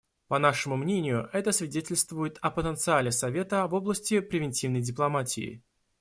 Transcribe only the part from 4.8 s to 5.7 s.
дипломатии.